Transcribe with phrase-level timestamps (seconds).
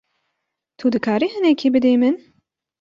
[0.77, 2.15] Tu dikarî hinekî bidî min?